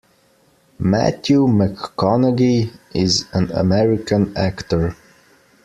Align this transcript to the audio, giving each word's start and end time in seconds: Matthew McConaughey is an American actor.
Matthew 0.79 1.45
McConaughey 1.45 2.71
is 2.91 3.27
an 3.33 3.51
American 3.51 4.35
actor. 4.35 4.95